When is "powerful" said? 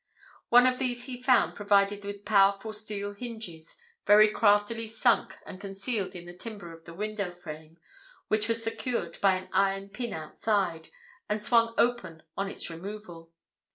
2.25-2.73